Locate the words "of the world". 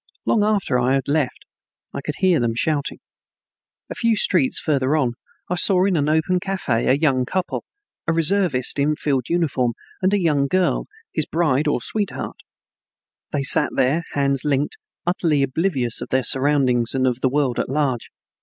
17.05-17.59